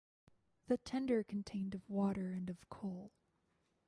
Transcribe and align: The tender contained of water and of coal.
The 0.67 0.79
tender 0.79 1.23
contained 1.23 1.75
of 1.75 1.87
water 1.87 2.31
and 2.31 2.49
of 2.49 2.67
coal. 2.69 3.11